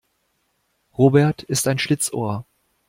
Robert 0.97 1.43
ist 1.43 1.67
ein 1.67 1.77
Schlitzohr. 1.77 2.47